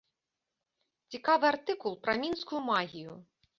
[1.17, 3.11] Цікавы артыкул пра мінскую магію.